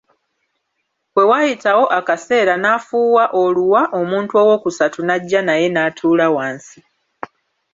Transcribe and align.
Bwe 1.13 1.23
waayitawo 1.29 1.85
akaseera 1.99 2.53
n'afuuwa 2.57 3.25
oluwa 3.41 3.81
omuntu 3.99 4.33
ow'okusatu 4.41 4.99
n'ajja 5.03 5.41
naye 5.43 5.67
n'atuula 5.71 6.27
wansi. 6.35 6.79